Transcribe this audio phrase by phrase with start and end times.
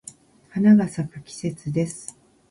[0.49, 2.17] 花が咲く季節です。